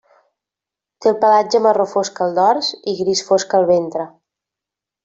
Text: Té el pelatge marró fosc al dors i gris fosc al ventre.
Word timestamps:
Té 1.03 1.11
el 1.11 1.17
pelatge 1.25 1.61
marró 1.67 1.87
fosc 1.93 2.23
al 2.27 2.35
dors 2.41 2.73
i 2.95 2.99
gris 3.03 3.25
fosc 3.31 3.57
al 3.61 3.71
ventre. 3.77 4.13